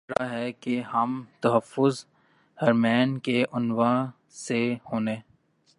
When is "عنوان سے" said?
3.51-4.59